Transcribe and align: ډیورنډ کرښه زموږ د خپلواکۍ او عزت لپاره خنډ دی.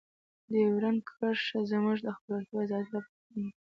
ډیورنډ 0.51 1.01
کرښه 1.17 1.59
زموږ 1.71 1.97
د 2.03 2.07
خپلواکۍ 2.17 2.49
او 2.57 2.61
عزت 2.63 2.87
لپاره 2.93 3.05
خنډ 3.21 3.25
دی. 3.33 3.45